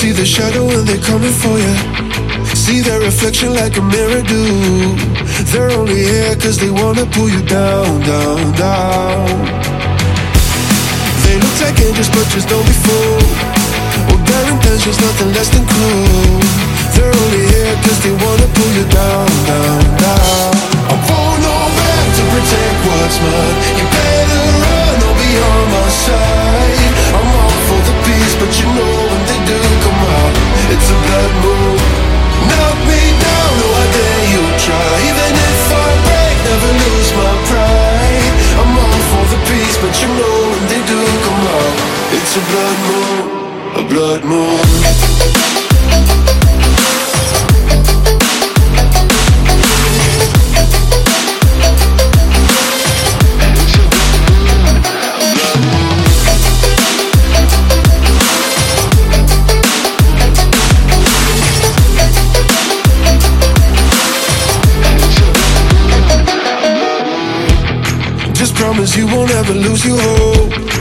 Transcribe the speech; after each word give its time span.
see 0.00 0.12
the 0.12 0.24
shadow 0.24 0.64
when 0.64 0.82
they're 0.86 1.04
coming 1.12 1.32
for 1.42 1.56
you. 1.60 1.74
See 2.56 2.80
their 2.80 3.00
reflection 3.00 3.52
like 3.52 3.76
a 3.76 3.82
mirror 3.82 4.22
do. 4.22 4.42
They're 5.52 5.72
only 5.78 6.00
here 6.10 6.34
cause 6.36 6.56
they 6.56 6.70
wanna 6.70 7.04
pull 7.04 7.28
you 7.28 7.42
down, 7.44 8.00
down, 8.08 8.40
down. 8.56 9.28
They 11.24 11.36
look 11.44 11.56
like 11.60 11.76
angels, 11.84 12.08
but 12.16 12.24
just 12.32 12.48
don't 12.48 12.64
be 12.64 12.76
fooled. 12.84 13.28
Well, 14.08 14.22
their 14.24 14.44
intentions 14.54 14.98
nothing 15.06 15.30
less 15.36 15.50
than 15.52 15.64
cruel. 15.68 16.40
They're 16.96 17.16
only 17.22 17.44
here 17.52 17.76
cause 17.84 18.00
they 18.04 18.14
wanna 18.24 18.48
pull 18.56 18.72
you 18.78 18.86
down, 18.88 19.28
down, 19.50 19.80
down. 20.00 20.59
It's 42.32 42.36
a 42.36 42.44
blood 42.52 42.78
moon, 42.86 43.84
a 43.84 43.88
blood 43.88 44.24
moon. 44.24 44.60
Just 68.34 68.54
promise 68.54 68.96
you 68.96 69.06
won't 69.06 69.32
ever 69.32 69.52
lose 69.52 69.84
your 69.84 69.98
hope. 70.00 70.79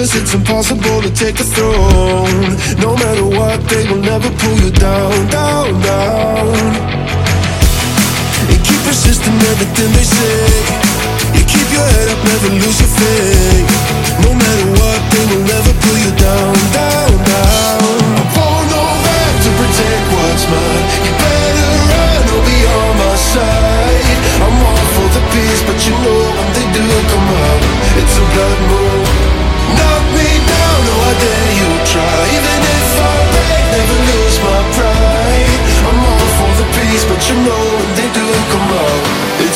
Cause 0.00 0.16
it's 0.16 0.32
impossible 0.32 1.02
to 1.02 1.10
take 1.12 1.36
the 1.36 1.44
throne. 1.44 2.56
No 2.80 2.96
matter 2.96 3.26
what, 3.36 3.60
they 3.68 3.86
will 3.86 4.00
never 4.00 4.30
pull 4.30 4.56
you 4.64 4.70
down, 4.70 5.28
down, 5.28 5.78
down. 5.82 6.48
And 8.48 8.60
keep 8.64 8.80
persisting 8.88 9.36
everything 9.52 9.92
they 9.92 10.08
say. 10.08 11.36
You 11.36 11.44
keep 11.44 11.68
your 11.70 11.84
head 11.84 12.08
up, 12.08 12.24
never 12.24 12.48
lose 12.48 12.80
your 12.80 12.88
faith. 12.96 13.49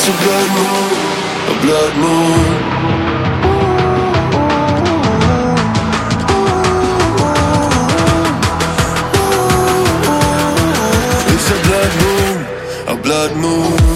a 0.07 0.11
blood 0.23 0.49
moon, 0.55 0.91
a 1.49 1.61
blood 1.63 1.93
moon. 1.97 2.45
It's 11.33 11.49
a 11.49 11.57
blood 11.65 11.93
moon, 12.03 12.37
a 12.87 13.01
blood 13.01 13.35
moon. 13.37 13.94